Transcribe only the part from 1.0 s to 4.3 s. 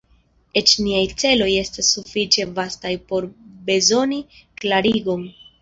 celoj estas sufiĉe vastaj por bezoni